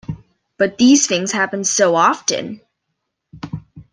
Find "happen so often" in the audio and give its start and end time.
1.31-2.61